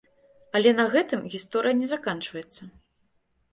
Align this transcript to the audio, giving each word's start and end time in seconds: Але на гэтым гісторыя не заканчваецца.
Але 0.59 0.71
на 0.79 0.85
гэтым 0.95 1.19
гісторыя 1.35 1.75
не 1.83 1.87
заканчваецца. 1.93 2.61